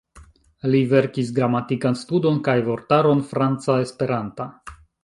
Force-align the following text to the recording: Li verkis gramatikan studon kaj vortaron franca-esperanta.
Li 0.75 0.79
verkis 0.93 1.29
gramatikan 1.39 1.99
studon 2.05 2.41
kaj 2.49 2.57
vortaron 2.71 3.25
franca-esperanta. 3.35 4.53